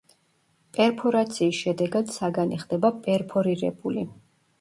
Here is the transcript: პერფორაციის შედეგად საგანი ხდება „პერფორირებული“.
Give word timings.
პერფორაციის 0.77 1.59
შედეგად 1.65 2.09
საგანი 2.13 2.57
ხდება 2.63 2.91
„პერფორირებული“. 3.09 4.05